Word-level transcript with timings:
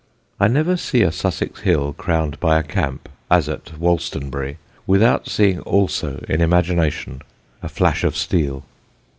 I 0.39 0.47
never 0.47 0.77
see 0.77 1.03
a 1.03 1.11
Sussex 1.11 1.59
hill 1.59 1.93
crowned 1.93 2.39
by 2.39 2.57
a 2.57 2.63
camp, 2.63 3.07
as 3.29 3.47
at 3.47 3.65
Wolstonbury, 3.79 4.57
without 4.87 5.29
seeing 5.29 5.59
also 5.59 6.25
in 6.27 6.41
imagination 6.41 7.21
a 7.61 7.69
flash 7.69 8.03
of 8.03 8.17
steel. 8.17 8.63